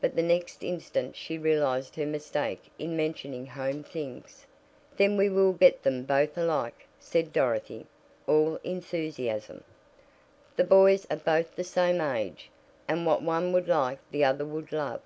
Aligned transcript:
But 0.00 0.14
the 0.14 0.22
next 0.22 0.62
instant 0.62 1.16
she 1.16 1.36
realized 1.36 1.96
her 1.96 2.06
mistake 2.06 2.70
in 2.78 2.96
mentioning 2.96 3.44
home 3.46 3.82
things. 3.82 4.46
"Then 4.96 5.16
we 5.16 5.28
will 5.28 5.52
get 5.52 5.82
them 5.82 6.04
both 6.04 6.38
alike," 6.38 6.86
said 7.00 7.32
Dorothy, 7.32 7.86
all 8.28 8.60
enthusiasm. 8.62 9.64
"The 10.54 10.62
boys 10.62 11.08
are 11.10 11.16
both 11.16 11.56
the 11.56 11.64
same 11.64 12.00
age, 12.00 12.50
and 12.86 13.04
what 13.04 13.20
one 13.22 13.52
would 13.52 13.66
like 13.66 13.98
the 14.12 14.22
other 14.22 14.44
would 14.46 14.70
love. 14.70 15.00